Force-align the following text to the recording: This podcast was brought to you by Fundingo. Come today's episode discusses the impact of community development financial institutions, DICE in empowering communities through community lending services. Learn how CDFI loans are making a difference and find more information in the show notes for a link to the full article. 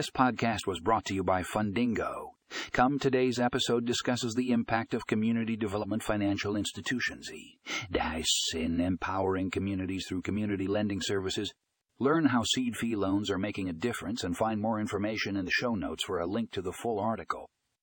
This 0.00 0.08
podcast 0.08 0.66
was 0.66 0.80
brought 0.80 1.04
to 1.04 1.14
you 1.14 1.22
by 1.22 1.42
Fundingo. 1.42 2.30
Come 2.72 2.98
today's 2.98 3.38
episode 3.38 3.84
discusses 3.84 4.34
the 4.34 4.50
impact 4.50 4.94
of 4.94 5.06
community 5.06 5.58
development 5.58 6.02
financial 6.02 6.56
institutions, 6.56 7.30
DICE 7.90 8.54
in 8.54 8.80
empowering 8.80 9.50
communities 9.50 10.06
through 10.08 10.22
community 10.22 10.66
lending 10.66 11.02
services. 11.02 11.52
Learn 11.98 12.24
how 12.24 12.44
CDFI 12.44 12.96
loans 12.96 13.30
are 13.30 13.36
making 13.36 13.68
a 13.68 13.74
difference 13.74 14.24
and 14.24 14.34
find 14.34 14.58
more 14.58 14.80
information 14.80 15.36
in 15.36 15.44
the 15.44 15.50
show 15.50 15.74
notes 15.74 16.04
for 16.04 16.18
a 16.18 16.26
link 16.26 16.50
to 16.52 16.62
the 16.62 16.72
full 16.72 16.98
article. 16.98 17.50